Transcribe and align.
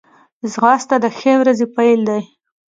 ځغاسته 0.51 0.95
د 1.03 1.05
ښې 1.17 1.33
ورځې 1.41 1.65
پیل 1.75 1.99
دی 2.09 2.21